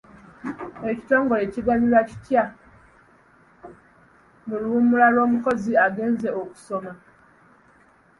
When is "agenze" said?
5.85-6.27